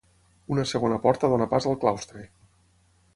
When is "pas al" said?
1.53-1.77